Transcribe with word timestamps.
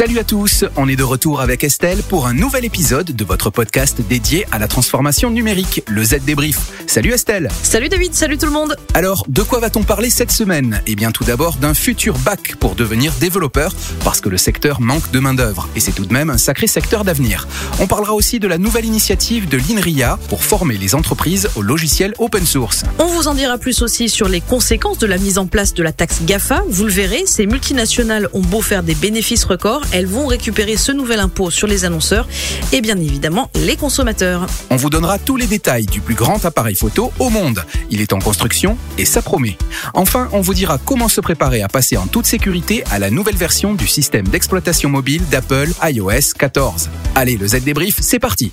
Salut 0.00 0.18
à 0.18 0.24
tous, 0.24 0.64
on 0.78 0.88
est 0.88 0.96
de 0.96 1.02
retour 1.02 1.42
avec 1.42 1.62
Estelle 1.62 1.98
pour 2.02 2.26
un 2.26 2.32
nouvel 2.32 2.64
épisode 2.64 3.14
de 3.14 3.22
votre 3.22 3.50
podcast 3.50 4.00
dédié 4.00 4.46
à 4.50 4.58
la 4.58 4.66
transformation 4.66 5.28
numérique, 5.28 5.82
le 5.88 6.02
Z 6.02 6.20
Débrief. 6.24 6.56
Salut 6.86 7.12
Estelle 7.12 7.50
Salut 7.62 7.90
David, 7.90 8.14
salut 8.14 8.38
tout 8.38 8.46
le 8.46 8.52
monde 8.52 8.76
Alors, 8.94 9.24
de 9.28 9.42
quoi 9.42 9.60
va-t-on 9.60 9.82
parler 9.82 10.08
cette 10.08 10.32
semaine? 10.32 10.80
Eh 10.86 10.96
bien 10.96 11.12
tout 11.12 11.24
d'abord 11.24 11.56
d'un 11.56 11.74
futur 11.74 12.16
bac 12.16 12.56
pour 12.58 12.76
devenir 12.76 13.12
développeur, 13.20 13.74
parce 14.02 14.22
que 14.22 14.30
le 14.30 14.38
secteur 14.38 14.80
manque 14.80 15.10
de 15.10 15.18
main-d'œuvre, 15.18 15.68
et 15.76 15.80
c'est 15.80 15.92
tout 15.92 16.06
de 16.06 16.14
même 16.14 16.30
un 16.30 16.38
sacré 16.38 16.66
secteur 16.66 17.04
d'avenir. 17.04 17.46
On 17.78 17.86
parlera 17.86 18.14
aussi 18.14 18.40
de 18.40 18.48
la 18.48 18.56
nouvelle 18.56 18.86
initiative 18.86 19.50
de 19.50 19.58
l'INRIA 19.58 20.18
pour 20.30 20.42
former 20.42 20.78
les 20.78 20.94
entreprises 20.94 21.50
au 21.56 21.62
logiciel 21.62 22.14
open 22.18 22.46
source. 22.46 22.84
On 22.98 23.06
vous 23.06 23.28
en 23.28 23.34
dira 23.34 23.58
plus 23.58 23.82
aussi 23.82 24.08
sur 24.08 24.28
les 24.28 24.40
conséquences 24.40 24.98
de 24.98 25.06
la 25.06 25.18
mise 25.18 25.36
en 25.36 25.46
place 25.46 25.74
de 25.74 25.82
la 25.82 25.92
taxe 25.92 26.22
GAFA. 26.24 26.64
Vous 26.70 26.86
le 26.86 26.90
verrez, 26.90 27.24
ces 27.26 27.44
multinationales 27.44 28.30
ont 28.32 28.40
beau 28.40 28.62
faire 28.62 28.82
des 28.82 28.94
bénéfices 28.94 29.44
records, 29.44 29.84
elles 29.92 30.06
vont 30.06 30.26
récupérer 30.26 30.76
ce 30.76 30.92
nouvel 30.92 31.20
impôt 31.20 31.50
sur 31.50 31.66
les 31.66 31.84
annonceurs 31.84 32.28
et 32.72 32.80
bien 32.80 32.96
évidemment 32.98 33.50
les 33.54 33.76
consommateurs. 33.76 34.46
On 34.70 34.76
vous 34.76 34.90
donnera 34.90 35.18
tous 35.18 35.36
les 35.36 35.46
détails 35.46 35.86
du 35.86 36.00
plus 36.00 36.14
grand 36.14 36.44
appareil 36.44 36.74
photo 36.74 37.12
au 37.18 37.30
monde. 37.30 37.64
Il 37.90 38.00
est 38.00 38.12
en 38.12 38.18
construction 38.18 38.76
et 38.98 39.04
ça 39.04 39.22
promet. 39.22 39.56
Enfin, 39.94 40.28
on 40.32 40.40
vous 40.40 40.54
dira 40.54 40.78
comment 40.78 41.08
se 41.08 41.20
préparer 41.20 41.62
à 41.62 41.68
passer 41.68 41.96
en 41.96 42.06
toute 42.06 42.26
sécurité 42.26 42.84
à 42.90 42.98
la 42.98 43.10
nouvelle 43.10 43.36
version 43.36 43.74
du 43.74 43.86
système 43.86 44.28
d'exploitation 44.28 44.88
mobile 44.88 45.22
d'Apple 45.30 45.70
iOS 45.82 46.34
14. 46.38 46.90
Allez, 47.14 47.36
le 47.36 47.48
Z 47.48 47.62
débrief, 47.62 47.96
c'est 48.00 48.18
parti. 48.18 48.52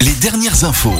Les 0.00 0.14
dernières 0.14 0.64
infos. 0.64 0.94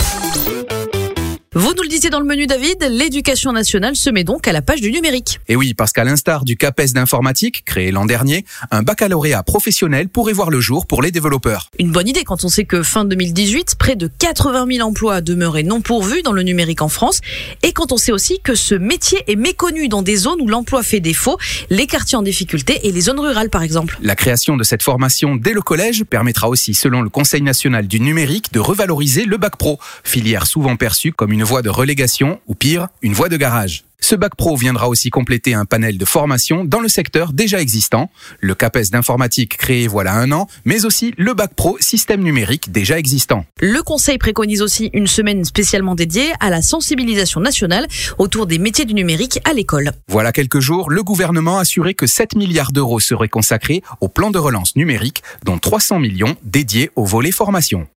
Vous 1.59 1.75
nous 1.77 1.83
le 1.83 1.89
disiez 1.89 2.09
dans 2.09 2.21
le 2.21 2.25
menu 2.25 2.47
David, 2.47 2.87
l'éducation 2.89 3.51
nationale 3.51 3.97
se 3.97 4.11
met 4.11 4.23
donc 4.23 4.47
à 4.47 4.53
la 4.53 4.63
page 4.63 4.81
du 4.81 4.93
numérique. 4.93 5.41
Et 5.49 5.57
oui, 5.57 5.75
parce 5.75 5.91
qu'à 5.91 6.05
l'instar 6.05 6.45
du 6.45 6.57
CAPES 6.57 6.93
d'informatique, 6.95 7.65
créé 7.65 7.91
l'an 7.91 8.07
dernier, 8.07 8.45
un 8.71 8.85
baccalauréat 8.85 9.43
professionnel 9.43 10.09
pourrait 10.09 10.35
voir 10.35 10.51
le 10.51 10.61
jour 10.61 10.87
pour 10.87 11.03
les 11.03 11.11
développeurs. 11.11 11.69
Une 11.81 11.91
bonne 11.91 12.07
idée 12.07 12.23
quand 12.23 12.45
on 12.45 12.49
sait 12.49 12.65
que 12.65 12.85
fin 12.85 13.05
2018, 13.05 13.75
près 13.77 13.97
de 13.97 14.07
80 14.07 14.67
000 14.71 14.89
emplois 14.89 15.21
demeuraient 15.21 15.65
non 15.65 15.81
pourvus 15.81 16.23
dans 16.23 16.31
le 16.31 16.45
numérique 16.45 16.81
en 16.81 16.89
France, 16.89 17.21
et 17.65 17.73
quand 17.73 17.91
on 17.91 17.97
sait 17.97 18.13
aussi 18.13 18.39
que 18.39 18.55
ce 18.55 18.77
métier 18.77 19.25
est 19.27 19.35
méconnu 19.35 19.89
dans 19.89 20.03
des 20.03 20.15
zones 20.15 20.41
où 20.41 20.47
l'emploi 20.47 20.85
fait 20.85 21.01
défaut, 21.01 21.39
les 21.71 21.89
quartiers 21.89 22.19
en 22.19 22.23
difficulté 22.23 22.79
et 22.85 22.93
les 22.93 23.01
zones 23.01 23.19
rurales 23.19 23.51
par 23.51 23.65
exemple. 23.65 23.99
La 24.01 24.15
création 24.15 24.57
de 24.57 24.63
cette 24.63 24.85
formation 24.85 25.35
dès 25.35 25.55
le 25.55 25.63
collège 25.63 26.05
permettra 26.05 26.49
aussi, 26.49 26.75
selon 26.75 27.03
le 27.03 27.11
Conseil 27.11 27.43
national 27.43 27.89
du 27.89 27.99
numérique, 27.99 28.53
de 28.53 28.61
revaloriser 28.61 29.25
le 29.25 29.39
bac 29.39 29.57
pro, 29.57 29.81
filière 30.05 30.47
souvent 30.47 30.77
perçue 30.77 31.13
comme 31.13 31.33
une 31.33 31.48
voie 31.49 31.63
de 31.63 31.71
relégation 31.71 32.43
ou 32.47 32.55
pire, 32.55 32.89
une 33.01 33.15
voie 33.15 33.31
de 33.31 33.39
garage. 33.39 33.85
Ce 34.01 34.15
bac 34.15 34.37
pro 34.37 34.55
viendra 34.55 34.87
aussi 34.87 35.09
compléter 35.09 35.55
un 35.55 35.65
panel 35.65 35.97
de 35.97 36.05
formation 36.05 36.63
dans 36.63 36.81
le 36.81 36.89
secteur 36.89 37.33
déjà 37.33 37.59
existant, 37.63 38.11
le 38.41 38.55
CAPES 38.55 38.91
d'informatique 38.93 39.57
créé 39.57 39.89
voilà 39.89 40.13
un 40.13 40.31
an, 40.31 40.47
mais 40.67 40.85
aussi 40.85 41.15
le 41.17 41.33
bac 41.33 41.55
pro 41.55 41.79
système 41.81 42.23
numérique 42.23 42.71
déjà 42.71 42.99
existant. 42.99 43.47
Le 43.61 43.83
Conseil 43.83 44.19
préconise 44.19 44.61
aussi 44.61 44.91
une 44.93 45.07
semaine 45.07 45.43
spécialement 45.47 45.95
dédiée 45.95 46.33
à 46.39 46.51
la 46.51 46.61
sensibilisation 46.61 47.41
nationale 47.41 47.87
autour 48.19 48.47
des 48.47 48.59
métiers 48.59 48.85
du 48.85 48.93
numérique 48.93 49.41
à 49.49 49.55
l'école. 49.55 49.93
Voilà 50.09 50.33
quelques 50.33 50.61
jours, 50.61 50.91
le 50.91 51.03
gouvernement 51.03 51.57
a 51.57 51.63
assuré 51.63 51.95
que 51.95 52.07
7 52.07 52.37
milliards 52.37 52.73
d'euros 52.73 53.01
seraient 53.01 53.31
consacrés 53.31 53.83
au 54.03 54.09
plan 54.09 54.31
de 54.31 54.39
relance 54.39 54.77
numérique, 54.77 55.23
dont 55.47 55.57
300 55.57 55.99
millions 55.99 56.37
dédiés 56.45 56.91
au 56.95 57.07
volet 57.07 57.33
formation. 57.33 57.89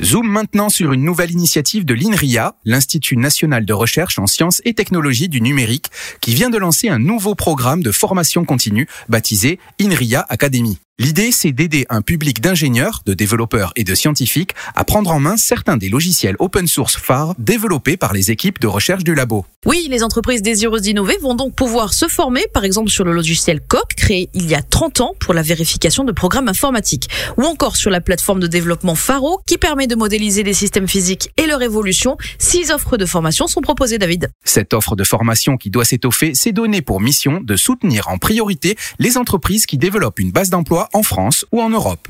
Zoom 0.00 0.28
maintenant 0.28 0.68
sur 0.68 0.92
une 0.92 1.04
nouvelle 1.04 1.30
initiative 1.30 1.84
de 1.84 1.94
l'INRIA, 1.94 2.54
l'Institut 2.64 3.16
national 3.16 3.64
de 3.64 3.72
recherche 3.72 4.18
en 4.18 4.26
sciences 4.26 4.62
et 4.64 4.74
technologies 4.74 5.28
du 5.28 5.40
numérique, 5.40 5.90
qui 6.20 6.34
vient 6.34 6.50
de 6.50 6.58
lancer 6.58 6.88
un 6.88 6.98
nouveau 6.98 7.34
programme 7.34 7.82
de 7.82 7.92
formation 7.92 8.44
continue 8.44 8.88
baptisé 9.08 9.58
INRIA 9.80 10.24
Academy. 10.28 10.78
L'idée, 11.02 11.32
c'est 11.32 11.50
d'aider 11.50 11.84
un 11.90 12.00
public 12.00 12.40
d'ingénieurs, 12.40 13.02
de 13.06 13.12
développeurs 13.12 13.72
et 13.74 13.82
de 13.82 13.92
scientifiques 13.92 14.52
à 14.76 14.84
prendre 14.84 15.10
en 15.10 15.18
main 15.18 15.36
certains 15.36 15.76
des 15.76 15.88
logiciels 15.88 16.36
open 16.38 16.68
source 16.68 16.96
phares 16.96 17.34
développés 17.38 17.96
par 17.96 18.12
les 18.12 18.30
équipes 18.30 18.60
de 18.60 18.68
recherche 18.68 19.02
du 19.02 19.16
labo. 19.16 19.44
Oui, 19.66 19.88
les 19.90 20.04
entreprises 20.04 20.42
désireuses 20.42 20.82
d'innover 20.82 21.16
vont 21.20 21.34
donc 21.34 21.56
pouvoir 21.56 21.92
se 21.92 22.06
former, 22.06 22.44
par 22.54 22.62
exemple 22.62 22.88
sur 22.88 23.04
le 23.04 23.12
logiciel 23.12 23.60
Coq, 23.60 23.94
créé 23.96 24.30
il 24.32 24.48
y 24.48 24.54
a 24.54 24.62
30 24.62 25.00
ans 25.00 25.14
pour 25.18 25.34
la 25.34 25.42
vérification 25.42 26.04
de 26.04 26.12
programmes 26.12 26.46
informatiques, 26.46 27.08
ou 27.36 27.42
encore 27.46 27.74
sur 27.74 27.90
la 27.90 28.00
plateforme 28.00 28.38
de 28.38 28.46
développement 28.46 28.94
Faro, 28.94 29.40
qui 29.44 29.58
permet 29.58 29.88
de 29.88 29.96
modéliser 29.96 30.44
les 30.44 30.52
systèmes 30.52 30.86
physiques 30.86 31.32
et 31.36 31.46
leur 31.46 31.62
évolution. 31.62 32.16
Six 32.38 32.70
offres 32.70 32.96
de 32.96 33.06
formation 33.06 33.48
sont 33.48 33.60
proposées, 33.60 33.98
David. 33.98 34.30
Cette 34.44 34.72
offre 34.72 34.94
de 34.94 35.02
formation 35.02 35.56
qui 35.56 35.70
doit 35.70 35.84
s'étoffer 35.84 36.36
s'est 36.36 36.52
donnée 36.52 36.80
pour 36.80 37.00
mission 37.00 37.40
de 37.42 37.56
soutenir 37.56 38.06
en 38.06 38.18
priorité 38.18 38.76
les 39.00 39.16
entreprises 39.16 39.66
qui 39.66 39.78
développent 39.78 40.20
une 40.20 40.30
base 40.30 40.50
d'emploi 40.50 40.88
en 40.92 41.02
France 41.02 41.44
ou 41.52 41.60
en 41.60 41.70
Europe. 41.70 42.08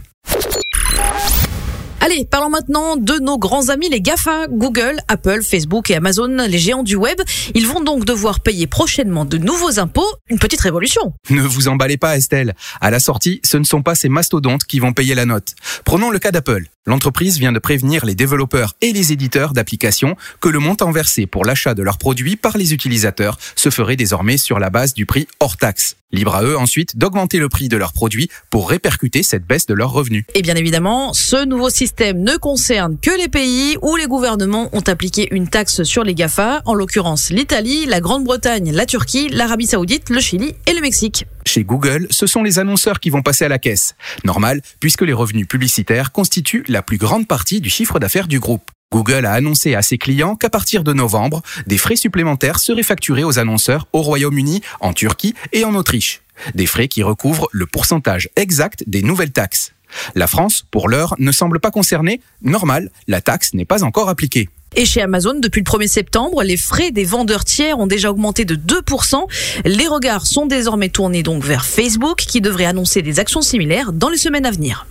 Allez, 2.04 2.25
parlons 2.25 2.50
maintenant 2.50 2.97
de 2.97 3.20
nos 3.20 3.38
grands 3.38 3.69
amis 3.69 3.88
les 3.88 4.00
GAFA, 4.00 4.48
Google, 4.48 4.97
Apple, 5.06 5.41
Facebook 5.44 5.88
et 5.88 5.94
Amazon, 5.94 6.37
les 6.48 6.59
géants 6.59 6.82
du 6.82 6.97
web. 6.97 7.20
Ils 7.54 7.65
vont 7.65 7.81
donc 7.81 8.04
devoir 8.04 8.41
payer 8.41 8.66
prochainement 8.66 9.25
de 9.25 9.38
nouveaux 9.38 9.78
impôts, 9.78 10.12
une 10.28 10.41
petite 10.41 10.60
révolution. 10.60 11.15
Ne 11.31 11.43
vous 11.43 11.69
emballez 11.69 11.98
pas 11.98 12.16
Estelle. 12.16 12.56
À 12.81 12.91
la 12.91 12.98
sortie, 12.98 13.41
ce 13.44 13.56
ne 13.56 13.62
sont 13.62 13.82
pas 13.82 13.94
ces 13.94 14.09
mastodontes 14.09 14.65
qui 14.65 14.81
vont 14.81 14.93
payer 14.93 15.14
la 15.14 15.26
note. 15.26 15.54
Prenons 15.84 16.10
le 16.10 16.19
cas 16.19 16.32
d'Apple. 16.32 16.66
L'entreprise 16.84 17.38
vient 17.38 17.53
de 17.53 17.60
prévenir 17.60 18.04
les 18.04 18.16
développeurs 18.16 18.75
et 18.81 18.93
les 18.93 19.12
éditeurs 19.12 19.53
d'applications 19.53 20.16
que 20.41 20.48
le 20.48 20.59
montant 20.59 20.91
versé 20.91 21.26
pour 21.26 21.44
l'achat 21.44 21.75
de 21.75 21.82
leurs 21.84 21.97
produits 21.97 22.34
par 22.34 22.56
les 22.56 22.75
utilisateurs 22.75 23.38
se 23.54 23.70
ferait 23.70 23.94
désormais 23.94 24.37
sur 24.37 24.59
la 24.59 24.69
base 24.69 24.93
du 24.93 25.06
prix 25.06 25.28
hors 25.38 25.56
taxe. 25.56 25.94
Libre 26.10 26.34
à 26.34 26.43
eux 26.43 26.59
ensuite 26.59 26.97
d'augmenter 26.97 27.38
le 27.38 27.48
prix 27.48 27.69
de 27.69 27.76
leurs 27.76 27.93
produits 27.93 28.28
pour 28.50 28.69
répercuter 28.69 29.22
cette 29.22 29.47
baisse 29.47 29.66
de 29.66 29.75
leurs 29.75 29.93
revenus. 29.93 30.25
Et 30.34 30.43
bien 30.43 30.56
évidemment, 30.56 31.12
ce 31.12 31.44
nouveau 31.44 31.70
système 31.70 32.19
ne 32.19 32.37
concerne 32.37 32.99
que 33.00 33.16
les 33.16 33.28
pays 33.28 33.76
où 33.81 33.94
les 33.94 34.06
gouvernements 34.06 34.69
ont 34.72 34.82
appliqué 34.88 35.28
une 35.31 35.47
taxe 35.47 35.84
sur 35.84 36.03
les 36.03 36.14
GAFA, 36.14 36.62
en 36.64 36.75
l'occurrence 36.75 37.31
l'Italie, 37.31 37.87
la 37.87 38.00
Grande-Bretagne, 38.00 38.72
la 38.72 38.87
Turquie, 38.87 39.28
l'Arabie 39.28 39.66
Saoudite, 39.66 40.10
le 40.10 40.19
Chili 40.19 40.56
et 40.66 40.72
le 40.72 40.81
Mexique. 40.81 41.26
Chez 41.44 41.64
Google, 41.64 42.06
ce 42.10 42.26
sont 42.26 42.42
les 42.42 42.58
annonceurs 42.58 43.00
qui 43.00 43.10
vont 43.10 43.22
passer 43.22 43.44
à 43.44 43.48
la 43.48 43.58
caisse. 43.58 43.94
Normal, 44.25 44.62
puisque 44.80 45.03
les 45.03 45.12
revenus 45.12 45.47
publicitaires 45.47 46.12
constituent 46.12 46.64
la 46.69 46.82
plus 46.82 46.98
grande 46.98 47.26
partie 47.26 47.60
du 47.60 47.70
chiffre 47.70 47.98
d'affaires 47.98 48.28
du 48.28 48.41
groupe. 48.41 48.70
Google 48.92 49.25
a 49.25 49.32
annoncé 49.32 49.75
à 49.75 49.82
ses 49.82 49.97
clients 49.97 50.36
qu'à 50.36 50.50
partir 50.50 50.84
de 50.84 50.92
novembre, 50.92 51.42
des 51.66 51.78
frais 51.78 51.97
supplémentaires 51.97 52.58
seraient 52.58 52.82
facturés 52.82 53.25
aux 53.25 53.38
annonceurs 53.38 53.88
au 53.92 54.02
Royaume-Uni, 54.02 54.60
en 54.81 54.92
Turquie 54.92 55.34
et 55.52 55.64
en 55.64 55.75
Autriche. 55.75 56.20
Des 56.54 56.66
frais 56.66 56.88
qui 56.88 57.02
recouvrent 57.02 57.48
le 57.52 57.66
pourcentage 57.66 58.28
exact 58.36 58.84
des 58.86 59.02
nouvelles 59.02 59.32
taxes. 59.32 59.72
La 60.14 60.26
France, 60.26 60.64
pour 60.70 60.88
l'heure, 60.88 61.14
ne 61.19 61.32
semble 61.32 61.58
pas 61.58 61.70
concernée. 61.70 62.20
Normal, 62.42 62.91
la 63.08 63.20
taxe 63.20 63.54
n'est 63.54 63.64
pas 63.64 63.82
encore 63.82 64.08
appliquée. 64.08 64.48
Et 64.75 64.87
chez 64.87 65.03
Amazon, 65.03 65.34
depuis 65.38 65.60
le 65.60 65.71
1er 65.71 65.88
septembre, 65.88 66.43
les 66.43 66.56
frais 66.56 66.91
des 66.91 67.05
vendeurs 67.05 67.44
tiers 67.44 67.78
ont 67.78 67.87
déjà 67.87 68.10
augmenté 68.10 68.44
de 68.44 68.56
2%. 68.56 69.27
Les 69.65 69.87
regards 69.87 70.27
sont 70.27 70.47
désormais 70.47 70.88
tournés 70.88 71.22
donc 71.22 71.44
vers 71.44 71.65
Facebook 71.65 72.19
qui 72.19 72.41
devrait 72.41 72.65
annoncer 72.65 73.03
des 73.03 73.21
actions 73.21 73.43
similaires 73.43 73.93
dans 73.93 74.09
les 74.09 74.19
semaines 74.19 74.47
à 74.47 74.50
venir. 74.50 74.87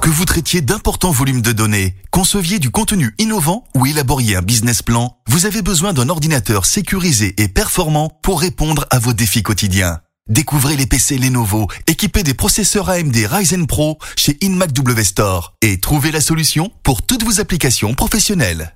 Que 0.00 0.10
vous 0.10 0.26
traitiez 0.26 0.60
d'importants 0.60 1.10
volumes 1.10 1.40
de 1.40 1.52
données, 1.52 1.94
conceviez 2.10 2.58
du 2.58 2.70
contenu 2.70 3.14
innovant 3.18 3.64
ou 3.74 3.86
élaboriez 3.86 4.36
un 4.36 4.42
business 4.42 4.82
plan, 4.82 5.16
vous 5.28 5.46
avez 5.46 5.62
besoin 5.62 5.94
d'un 5.94 6.10
ordinateur 6.10 6.66
sécurisé 6.66 7.34
et 7.38 7.48
performant 7.48 8.10
pour 8.22 8.42
répondre 8.42 8.86
à 8.90 8.98
vos 8.98 9.14
défis 9.14 9.42
quotidiens. 9.42 10.00
Découvrez 10.30 10.78
les 10.78 10.86
PC 10.86 11.18
Lenovo 11.18 11.68
équipés 11.86 12.22
des 12.22 12.32
processeurs 12.32 12.88
AMD 12.88 13.14
Ryzen 13.14 13.66
Pro 13.66 13.98
chez 14.16 14.38
InMac 14.42 14.70
Store 15.02 15.52
et 15.60 15.78
trouvez 15.78 16.12
la 16.12 16.22
solution 16.22 16.72
pour 16.82 17.02
toutes 17.02 17.22
vos 17.24 17.40
applications 17.40 17.92
professionnelles. 17.92 18.74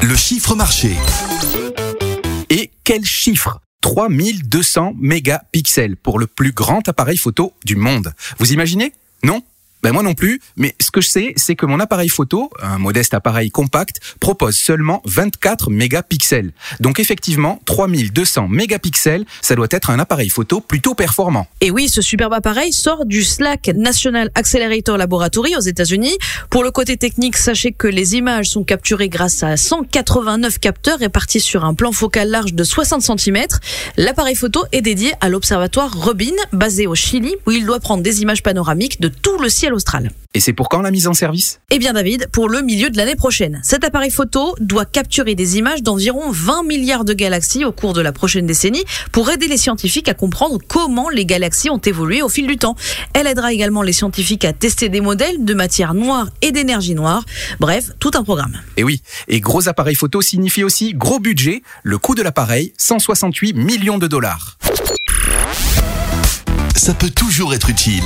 Le 0.00 0.16
chiffre 0.16 0.54
marché. 0.54 0.96
Et 2.48 2.70
quel 2.82 3.04
chiffre? 3.04 3.60
3200 3.82 4.94
mégapixels 4.98 5.98
pour 5.98 6.18
le 6.18 6.26
plus 6.26 6.52
grand 6.52 6.88
appareil 6.88 7.18
photo 7.18 7.52
du 7.66 7.76
monde. 7.76 8.14
Vous 8.38 8.54
imaginez? 8.54 8.94
Non? 9.22 9.42
Ben 9.82 9.92
moi 9.92 10.02
non 10.02 10.14
plus, 10.14 10.40
mais 10.56 10.74
ce 10.80 10.90
que 10.90 11.00
je 11.00 11.08
sais, 11.08 11.32
c'est 11.36 11.54
que 11.54 11.64
mon 11.64 11.78
appareil 11.78 12.08
photo, 12.08 12.50
un 12.60 12.78
modeste 12.78 13.14
appareil 13.14 13.50
compact, 13.50 14.00
propose 14.18 14.56
seulement 14.56 15.02
24 15.04 15.70
mégapixels. 15.70 16.52
Donc 16.80 16.98
effectivement, 16.98 17.60
3200 17.66 18.48
mégapixels, 18.48 19.24
ça 19.40 19.54
doit 19.54 19.68
être 19.70 19.90
un 19.90 20.00
appareil 20.00 20.30
photo 20.30 20.60
plutôt 20.60 20.94
performant. 20.94 21.46
Et 21.60 21.70
oui, 21.70 21.88
ce 21.88 22.02
superbe 22.02 22.32
appareil 22.32 22.72
sort 22.72 23.06
du 23.06 23.22
SLAC 23.22 23.68
National 23.76 24.30
Accelerator 24.34 24.96
Laboratory 24.96 25.54
aux 25.56 25.60
États-Unis. 25.60 26.16
Pour 26.50 26.64
le 26.64 26.72
côté 26.72 26.96
technique, 26.96 27.36
sachez 27.36 27.70
que 27.70 27.86
les 27.86 28.16
images 28.16 28.50
sont 28.50 28.64
capturées 28.64 29.08
grâce 29.08 29.44
à 29.44 29.56
189 29.56 30.58
capteurs 30.58 30.98
répartis 30.98 31.40
sur 31.40 31.64
un 31.64 31.74
plan 31.74 31.92
focal 31.92 32.28
large 32.28 32.54
de 32.54 32.64
60 32.64 33.02
cm. 33.02 33.46
L'appareil 33.96 34.34
photo 34.34 34.64
est 34.72 34.82
dédié 34.82 35.12
à 35.20 35.28
l'observatoire 35.28 35.92
Robin, 35.96 36.34
basé 36.52 36.86
au 36.86 36.96
Chili, 36.96 37.34
où 37.46 37.52
il 37.52 37.64
doit 37.64 37.80
prendre 37.80 38.02
des 38.02 38.22
images 38.22 38.42
panoramiques 38.42 39.00
de 39.00 39.08
tout 39.08 39.38
le 39.38 39.48
ciel 39.48 39.67
austral. 39.74 40.10
Et 40.34 40.40
c'est 40.40 40.52
pour 40.52 40.68
quand 40.68 40.82
la 40.82 40.90
mise 40.90 41.06
en 41.06 41.14
service? 41.14 41.60
Eh 41.70 41.78
bien 41.78 41.94
David, 41.94 42.28
pour 42.30 42.48
le 42.48 42.60
milieu 42.62 42.90
de 42.90 42.96
l'année 42.96 43.16
prochaine. 43.16 43.60
Cet 43.64 43.82
appareil 43.82 44.10
photo 44.10 44.54
doit 44.60 44.84
capturer 44.84 45.34
des 45.34 45.56
images 45.56 45.82
d'environ 45.82 46.30
20 46.30 46.64
milliards 46.64 47.04
de 47.04 47.14
galaxies 47.14 47.64
au 47.64 47.72
cours 47.72 47.92
de 47.92 48.00
la 48.00 48.12
prochaine 48.12 48.46
décennie 48.46 48.84
pour 49.10 49.30
aider 49.30 49.48
les 49.48 49.56
scientifiques 49.56 50.08
à 50.08 50.14
comprendre 50.14 50.58
comment 50.66 51.08
les 51.08 51.24
galaxies 51.24 51.70
ont 51.70 51.78
évolué 51.78 52.22
au 52.22 52.28
fil 52.28 52.46
du 52.46 52.56
temps. 52.56 52.76
Elle 53.14 53.26
aidera 53.26 53.52
également 53.52 53.82
les 53.82 53.92
scientifiques 53.92 54.44
à 54.44 54.52
tester 54.52 54.88
des 54.88 55.00
modèles 55.00 55.44
de 55.44 55.54
matière 55.54 55.94
noire 55.94 56.28
et 56.42 56.52
d'énergie 56.52 56.94
noire. 56.94 57.24
Bref, 57.58 57.90
tout 57.98 58.10
un 58.14 58.22
programme. 58.22 58.60
Et 58.76 58.84
oui, 58.84 59.02
et 59.28 59.40
gros 59.40 59.68
appareil 59.68 59.94
photo 59.94 60.20
signifie 60.20 60.64
aussi 60.64 60.94
gros 60.94 61.18
budget. 61.18 61.62
Le 61.82 61.98
coût 61.98 62.14
de 62.14 62.22
l'appareil, 62.22 62.72
168 62.78 63.54
millions 63.54 63.98
de 63.98 64.06
dollars. 64.06 64.58
Ça 66.74 66.94
peut 66.94 67.10
toujours 67.10 67.54
être 67.54 67.70
utile. 67.70 68.04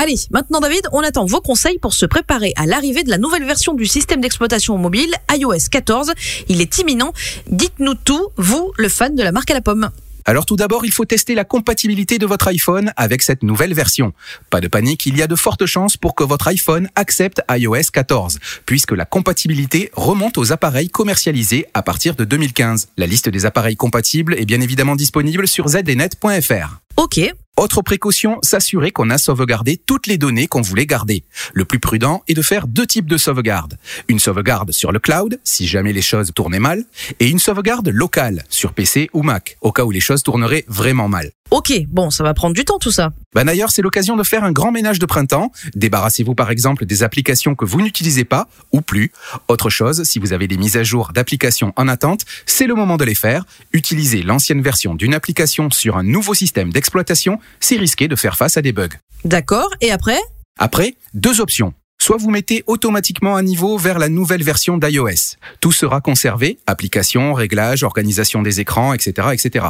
Allez, 0.00 0.14
maintenant 0.30 0.60
David, 0.60 0.82
on 0.92 1.00
attend 1.00 1.24
vos 1.24 1.40
conseils 1.40 1.80
pour 1.80 1.92
se 1.92 2.06
préparer 2.06 2.52
à 2.54 2.66
l'arrivée 2.66 3.02
de 3.02 3.10
la 3.10 3.18
nouvelle 3.18 3.44
version 3.44 3.74
du 3.74 3.84
système 3.84 4.20
d'exploitation 4.20 4.78
mobile 4.78 5.12
iOS 5.28 5.68
14. 5.72 6.12
Il 6.48 6.60
est 6.60 6.78
imminent. 6.78 7.12
Dites-nous 7.48 7.94
tout, 7.94 8.28
vous, 8.36 8.72
le 8.76 8.88
fan 8.88 9.16
de 9.16 9.24
la 9.24 9.32
marque 9.32 9.50
à 9.50 9.54
la 9.54 9.60
pomme. 9.60 9.90
Alors 10.24 10.46
tout 10.46 10.54
d'abord, 10.54 10.84
il 10.84 10.92
faut 10.92 11.04
tester 11.04 11.34
la 11.34 11.42
compatibilité 11.42 12.18
de 12.18 12.26
votre 12.26 12.46
iPhone 12.46 12.92
avec 12.96 13.22
cette 13.22 13.42
nouvelle 13.42 13.74
version. 13.74 14.12
Pas 14.50 14.60
de 14.60 14.68
panique, 14.68 15.04
il 15.04 15.16
y 15.16 15.22
a 15.22 15.26
de 15.26 15.34
fortes 15.34 15.66
chances 15.66 15.96
pour 15.96 16.14
que 16.14 16.22
votre 16.22 16.46
iPhone 16.46 16.88
accepte 16.94 17.42
iOS 17.50 17.90
14, 17.92 18.38
puisque 18.66 18.92
la 18.92 19.04
compatibilité 19.04 19.90
remonte 19.94 20.38
aux 20.38 20.52
appareils 20.52 20.90
commercialisés 20.90 21.66
à 21.74 21.82
partir 21.82 22.14
de 22.14 22.22
2015. 22.24 22.90
La 22.98 23.06
liste 23.06 23.28
des 23.28 23.46
appareils 23.46 23.74
compatibles 23.74 24.34
est 24.38 24.44
bien 24.44 24.60
évidemment 24.60 24.94
disponible 24.94 25.48
sur 25.48 25.66
zdnet.fr. 25.66 26.82
Ok, 26.98 27.20
Autre 27.58 27.82
précaution, 27.82 28.38
s'assurer 28.44 28.92
qu'on 28.92 29.10
a 29.10 29.18
sauvegardé 29.18 29.78
toutes 29.84 30.06
les 30.06 30.16
données 30.16 30.46
qu'on 30.46 30.60
voulait 30.60 30.86
garder. 30.86 31.24
Le 31.52 31.64
plus 31.64 31.80
prudent 31.80 32.22
est 32.28 32.34
de 32.34 32.40
faire 32.40 32.68
deux 32.68 32.86
types 32.86 33.10
de 33.10 33.16
sauvegarde. 33.16 33.78
Une 34.06 34.20
sauvegarde 34.20 34.70
sur 34.70 34.92
le 34.92 35.00
cloud, 35.00 35.40
si 35.42 35.66
jamais 35.66 35.92
les 35.92 36.00
choses 36.00 36.30
tournaient 36.32 36.60
mal, 36.60 36.84
et 37.18 37.28
une 37.28 37.40
sauvegarde 37.40 37.88
locale, 37.88 38.44
sur 38.48 38.72
PC 38.72 39.10
ou 39.12 39.24
Mac, 39.24 39.58
au 39.60 39.72
cas 39.72 39.82
où 39.82 39.90
les 39.90 39.98
choses 39.98 40.22
tourneraient 40.22 40.66
vraiment 40.68 41.08
mal. 41.08 41.32
Ok, 41.50 41.72
bon, 41.88 42.10
ça 42.10 42.24
va 42.24 42.34
prendre 42.34 42.54
du 42.54 42.64
temps 42.64 42.78
tout 42.78 42.90
ça. 42.90 43.12
Ben 43.34 43.44
d'ailleurs, 43.44 43.70
c'est 43.70 43.82
l'occasion 43.82 44.16
de 44.16 44.22
faire 44.22 44.44
un 44.44 44.52
grand 44.52 44.72
ménage 44.72 44.98
de 44.98 45.06
printemps. 45.06 45.52
Débarrassez-vous 45.74 46.34
par 46.34 46.50
exemple 46.50 46.86
des 46.86 47.02
applications 47.02 47.54
que 47.54 47.64
vous 47.64 47.80
n'utilisez 47.80 48.24
pas 48.24 48.48
ou 48.72 48.80
plus. 48.80 49.12
Autre 49.48 49.70
chose, 49.70 50.02
si 50.04 50.18
vous 50.18 50.32
avez 50.32 50.48
des 50.48 50.56
mises 50.56 50.76
à 50.76 50.82
jour 50.82 51.12
d'applications 51.14 51.72
en 51.76 51.88
attente, 51.88 52.24
c'est 52.46 52.66
le 52.66 52.74
moment 52.74 52.96
de 52.96 53.04
les 53.04 53.14
faire. 53.14 53.44
Utilisez 53.72 54.22
l'ancienne 54.22 54.62
version 54.62 54.94
d'une 54.94 55.14
application 55.14 55.70
sur 55.70 55.96
un 55.96 56.02
nouveau 56.02 56.34
système 56.34 56.72
d'exploitation, 56.72 57.38
c'est 57.60 57.76
risqué 57.76 58.08
de 58.08 58.16
faire 58.16 58.36
face 58.36 58.56
à 58.56 58.62
des 58.62 58.72
bugs. 58.72 58.88
D'accord, 59.24 59.70
et 59.80 59.90
après? 59.90 60.18
Après, 60.58 60.96
deux 61.14 61.40
options. 61.40 61.72
Soit 62.08 62.16
vous 62.16 62.30
mettez 62.30 62.64
automatiquement 62.66 63.36
un 63.36 63.42
niveau 63.42 63.76
vers 63.76 63.98
la 63.98 64.08
nouvelle 64.08 64.42
version 64.42 64.78
d'iOS. 64.78 65.36
Tout 65.60 65.72
sera 65.72 66.00
conservé, 66.00 66.58
applications, 66.66 67.34
réglages, 67.34 67.82
organisation 67.82 68.40
des 68.40 68.60
écrans, 68.60 68.94
etc., 68.94 69.28
etc. 69.34 69.66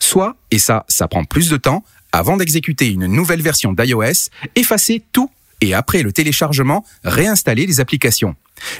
Soit, 0.00 0.34
et 0.50 0.58
ça, 0.58 0.84
ça 0.88 1.06
prend 1.06 1.22
plus 1.22 1.50
de 1.50 1.56
temps, 1.56 1.84
avant 2.10 2.36
d'exécuter 2.36 2.88
une 2.88 3.06
nouvelle 3.06 3.42
version 3.42 3.72
d'iOS, 3.72 4.28
effacez 4.56 5.04
tout 5.12 5.30
et 5.60 5.72
après 5.72 6.02
le 6.02 6.10
téléchargement, 6.10 6.84
réinstaller 7.04 7.64
les 7.64 7.78
applications. 7.78 8.34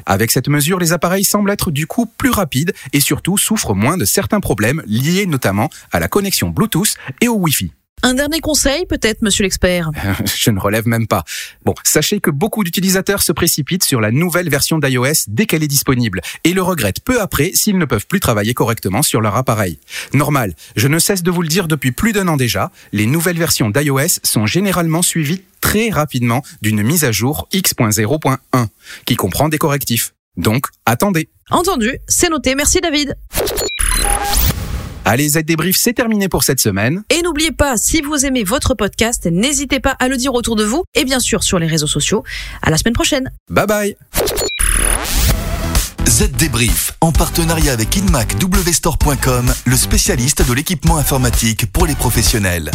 Avec 0.04 0.32
cette 0.32 0.48
mesure, 0.48 0.80
les 0.80 0.92
appareils 0.92 1.22
semblent 1.22 1.52
être 1.52 1.70
du 1.70 1.86
coup 1.86 2.06
plus 2.06 2.30
rapides 2.30 2.74
et 2.92 2.98
surtout 2.98 3.38
souffrent 3.38 3.76
moins 3.76 3.96
de 3.96 4.06
certains 4.06 4.40
problèmes 4.40 4.82
liés 4.86 5.26
notamment 5.26 5.70
à 5.92 6.00
la 6.00 6.08
connexion 6.08 6.50
Bluetooth 6.50 6.96
et 7.20 7.28
au 7.28 7.34
Wi-Fi. 7.34 7.70
Un 8.02 8.14
dernier 8.14 8.40
conseil 8.40 8.86
peut-être, 8.86 9.22
monsieur 9.22 9.42
l'expert? 9.42 9.90
Je 10.24 10.50
ne 10.50 10.60
relève 10.60 10.86
même 10.86 11.06
pas. 11.06 11.24
Bon, 11.64 11.74
sachez 11.84 12.20
que 12.20 12.30
beaucoup 12.30 12.64
d'utilisateurs 12.64 13.22
se 13.22 13.32
précipitent 13.32 13.84
sur 13.84 14.00
la 14.00 14.10
nouvelle 14.10 14.48
version 14.48 14.78
d'iOS 14.78 15.24
dès 15.26 15.46
qu'elle 15.46 15.62
est 15.62 15.68
disponible 15.68 16.20
et 16.44 16.52
le 16.52 16.62
regrettent 16.62 17.00
peu 17.00 17.20
après 17.20 17.50
s'ils 17.54 17.78
ne 17.78 17.84
peuvent 17.84 18.06
plus 18.06 18.20
travailler 18.20 18.54
correctement 18.54 19.02
sur 19.02 19.20
leur 19.20 19.36
appareil. 19.36 19.78
Normal, 20.12 20.54
je 20.76 20.88
ne 20.88 20.98
cesse 20.98 21.22
de 21.22 21.30
vous 21.30 21.42
le 21.42 21.48
dire 21.48 21.68
depuis 21.68 21.92
plus 21.92 22.12
d'un 22.12 22.28
an 22.28 22.36
déjà, 22.36 22.70
les 22.92 23.06
nouvelles 23.06 23.38
versions 23.38 23.70
d'iOS 23.70 24.20
sont 24.22 24.46
généralement 24.46 25.02
suivies 25.02 25.42
très 25.60 25.90
rapidement 25.90 26.42
d'une 26.62 26.82
mise 26.82 27.04
à 27.04 27.12
jour 27.12 27.48
X.0.1 27.52 28.66
qui 29.04 29.16
comprend 29.16 29.48
des 29.48 29.58
correctifs. 29.58 30.14
Donc, 30.36 30.66
attendez. 30.86 31.28
Entendu, 31.50 31.98
c'est 32.06 32.30
noté, 32.30 32.54
merci 32.54 32.80
David. 32.80 33.16
Allez, 35.10 35.30
Z 35.30 35.38
débrief, 35.38 35.78
c'est 35.78 35.94
terminé 35.94 36.28
pour 36.28 36.44
cette 36.44 36.60
semaine. 36.60 37.02
Et 37.08 37.22
n'oubliez 37.22 37.50
pas, 37.50 37.78
si 37.78 38.02
vous 38.02 38.26
aimez 38.26 38.44
votre 38.44 38.74
podcast, 38.74 39.26
n'hésitez 39.32 39.80
pas 39.80 39.92
à 39.92 40.06
le 40.06 40.18
dire 40.18 40.34
autour 40.34 40.54
de 40.54 40.64
vous 40.64 40.84
et 40.94 41.06
bien 41.06 41.18
sûr 41.18 41.42
sur 41.42 41.58
les 41.58 41.66
réseaux 41.66 41.86
sociaux. 41.86 42.24
À 42.60 42.68
la 42.68 42.76
semaine 42.76 42.92
prochaine. 42.92 43.30
Bye 43.48 43.66
bye. 43.66 43.96
Z 46.06 46.30
Débrief, 46.32 46.92
en 47.00 47.10
partenariat 47.10 47.72
avec 47.72 47.96
InMac 47.96 48.34
WStore.com, 48.34 49.50
le 49.64 49.76
spécialiste 49.78 50.46
de 50.46 50.52
l'équipement 50.52 50.98
informatique 50.98 51.72
pour 51.72 51.86
les 51.86 51.94
professionnels. 51.94 52.70